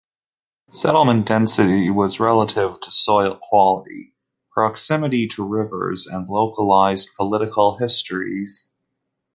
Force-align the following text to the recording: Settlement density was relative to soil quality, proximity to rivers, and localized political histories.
Settlement 0.71 1.27
density 1.27 1.91
was 1.91 2.19
relative 2.19 2.81
to 2.81 2.89
soil 2.91 3.35
quality, 3.39 4.15
proximity 4.49 5.27
to 5.27 5.45
rivers, 5.45 6.07
and 6.07 6.27
localized 6.27 7.09
political 7.15 7.77
histories. 7.77 8.71